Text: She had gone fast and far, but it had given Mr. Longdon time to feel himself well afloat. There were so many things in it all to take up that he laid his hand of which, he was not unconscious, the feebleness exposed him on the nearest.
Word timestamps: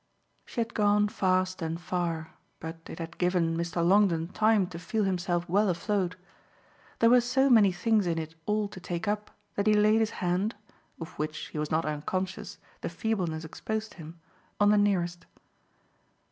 She 0.47 0.59
had 0.59 0.73
gone 0.73 1.09
fast 1.09 1.61
and 1.61 1.79
far, 1.79 2.31
but 2.59 2.77
it 2.87 2.97
had 2.97 3.19
given 3.19 3.55
Mr. 3.55 3.87
Longdon 3.87 4.29
time 4.29 4.65
to 4.69 4.79
feel 4.79 5.03
himself 5.03 5.47
well 5.47 5.69
afloat. 5.69 6.15
There 6.97 7.09
were 7.11 7.21
so 7.21 7.51
many 7.51 7.71
things 7.71 8.07
in 8.07 8.17
it 8.17 8.33
all 8.47 8.67
to 8.69 8.79
take 8.79 9.07
up 9.07 9.29
that 9.53 9.67
he 9.67 9.75
laid 9.75 9.99
his 9.99 10.09
hand 10.17 10.55
of 10.99 11.09
which, 11.19 11.49
he 11.49 11.59
was 11.59 11.69
not 11.69 11.85
unconscious, 11.85 12.57
the 12.81 12.89
feebleness 12.89 13.45
exposed 13.45 13.93
him 13.93 14.19
on 14.59 14.71
the 14.71 14.75
nearest. 14.79 15.27